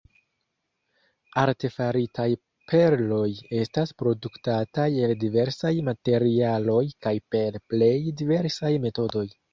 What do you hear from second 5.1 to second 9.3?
diversaj materialoj kaj per plej diversaj metodoj.